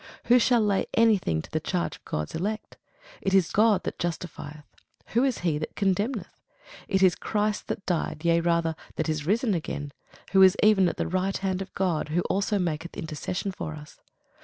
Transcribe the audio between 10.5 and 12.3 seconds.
even at the right hand of God, who